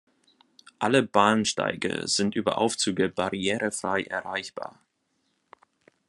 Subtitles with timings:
[0.79, 4.79] Alle Bahnsteige sind über Aufzüge barrierefrei erreichbar.